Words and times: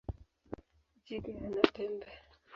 Jike 1.05 1.31
hana 1.39 1.61
pembe. 1.73 2.09